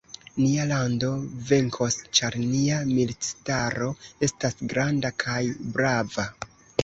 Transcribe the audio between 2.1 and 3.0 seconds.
ĉar nia